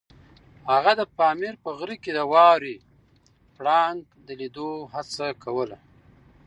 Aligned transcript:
هغه 0.71 0.91
د 0.99 1.01
پامیر 1.17 1.53
په 1.63 1.69
غره 1.77 1.95
کې 2.03 2.11
د 2.13 2.19
واورې 2.31 2.75
پړانګ 3.55 3.99
د 4.25 4.27
لیدو 4.39 4.69
هڅه 4.93 5.27
کوله. 5.43 5.77